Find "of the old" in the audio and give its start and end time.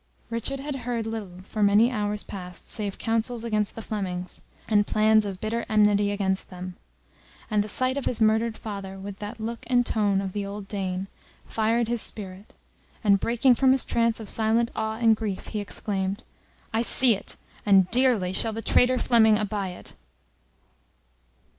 10.19-10.67